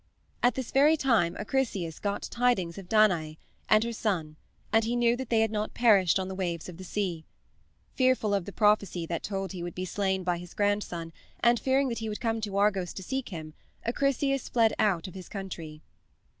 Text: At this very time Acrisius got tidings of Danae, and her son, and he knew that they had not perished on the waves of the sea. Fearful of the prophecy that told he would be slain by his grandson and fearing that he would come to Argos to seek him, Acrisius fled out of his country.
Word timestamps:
At 0.41 0.55
this 0.55 0.71
very 0.71 0.97
time 0.97 1.37
Acrisius 1.37 1.99
got 1.99 2.23
tidings 2.23 2.79
of 2.79 2.89
Danae, 2.89 3.37
and 3.69 3.83
her 3.83 3.93
son, 3.93 4.35
and 4.73 4.83
he 4.83 4.95
knew 4.95 5.15
that 5.15 5.29
they 5.29 5.41
had 5.41 5.51
not 5.51 5.75
perished 5.75 6.17
on 6.17 6.27
the 6.27 6.33
waves 6.33 6.67
of 6.67 6.77
the 6.77 6.83
sea. 6.83 7.23
Fearful 7.93 8.33
of 8.33 8.45
the 8.45 8.51
prophecy 8.51 9.05
that 9.05 9.21
told 9.21 9.51
he 9.51 9.61
would 9.61 9.75
be 9.75 9.85
slain 9.85 10.23
by 10.23 10.39
his 10.39 10.55
grandson 10.55 11.13
and 11.41 11.59
fearing 11.59 11.87
that 11.89 11.99
he 11.99 12.09
would 12.09 12.19
come 12.19 12.41
to 12.41 12.57
Argos 12.57 12.93
to 12.93 13.03
seek 13.03 13.29
him, 13.29 13.53
Acrisius 13.85 14.49
fled 14.49 14.73
out 14.79 15.07
of 15.07 15.13
his 15.13 15.29
country. 15.29 15.83